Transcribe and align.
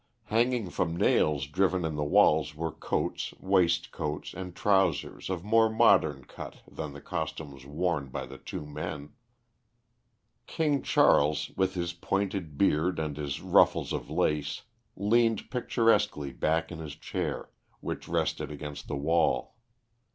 Hanging 0.23 0.71
from 0.71 0.97
nails 0.97 1.45
driven 1.45 1.85
in 1.85 1.93
the 1.95 2.03
walls 2.03 2.55
were 2.55 2.71
coats, 2.71 3.35
waist 3.39 3.91
coats, 3.91 4.33
and 4.33 4.55
trousers 4.55 5.29
of 5.29 5.43
more 5.43 5.69
modern 5.69 6.25
cut 6.25 6.63
than 6.67 6.93
the 6.93 7.01
costumes 7.01 7.67
worn 7.67 8.07
by 8.09 8.25
the 8.25 8.39
two 8.39 8.65
men. 8.65 9.13
King 10.47 10.81
Charles, 10.81 11.51
with 11.55 11.75
his 11.75 11.93
pointed 11.93 12.57
beard 12.57 12.97
and 12.97 13.15
his 13.15 13.41
ruffles 13.43 13.93
of 13.93 14.09
lace, 14.09 14.63
leaned 14.95 15.51
picturesquely 15.51 16.31
back 16.33 16.71
in 16.71 16.79
his 16.79 16.95
chair, 16.95 17.51
which 17.79 18.07
rested 18.07 18.49
against 18.49 18.87
the 18.87 18.97
wall. 18.97 19.53